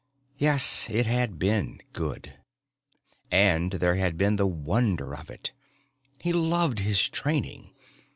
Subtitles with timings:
[0.39, 2.33] Yes, it had been good.
[3.29, 5.51] And there had been the wonder of it.
[6.19, 7.69] He loved his training.